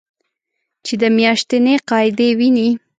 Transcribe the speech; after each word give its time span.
چې 0.85 0.93
د 1.01 1.03
میاشتنۍ 1.17 1.75
قاعدې 1.89 2.29
وینې 2.37 2.69